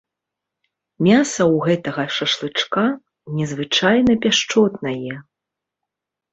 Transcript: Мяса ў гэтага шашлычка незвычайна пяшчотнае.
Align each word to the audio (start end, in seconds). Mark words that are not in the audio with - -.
Мяса 1.07 1.43
ў 1.53 1.67
гэтага 1.67 2.03
шашлычка 2.17 2.85
незвычайна 3.43 4.19
пяшчотнае. 4.27 5.15